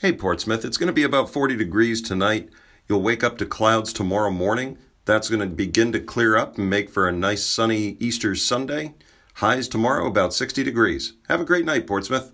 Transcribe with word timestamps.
Hey, 0.00 0.12
Portsmouth, 0.12 0.64
it's 0.64 0.76
going 0.76 0.86
to 0.86 0.92
be 0.92 1.02
about 1.02 1.28
40 1.28 1.56
degrees 1.56 2.00
tonight. 2.00 2.50
You'll 2.88 3.02
wake 3.02 3.24
up 3.24 3.36
to 3.38 3.44
clouds 3.44 3.92
tomorrow 3.92 4.30
morning. 4.30 4.78
That's 5.06 5.28
going 5.28 5.40
to 5.40 5.46
begin 5.46 5.90
to 5.90 5.98
clear 5.98 6.36
up 6.36 6.56
and 6.56 6.70
make 6.70 6.88
for 6.88 7.08
a 7.08 7.12
nice 7.12 7.44
sunny 7.44 7.96
Easter 7.98 8.36
Sunday. 8.36 8.94
Highs 9.34 9.66
tomorrow 9.66 10.06
about 10.06 10.32
60 10.32 10.62
degrees. 10.62 11.14
Have 11.28 11.40
a 11.40 11.44
great 11.44 11.64
night, 11.64 11.88
Portsmouth. 11.88 12.32